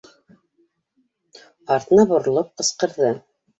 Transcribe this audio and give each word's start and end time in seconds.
—Артына 1.77 2.07
боролоп 2.15 2.53
ҡысҡырҙы 2.59 3.15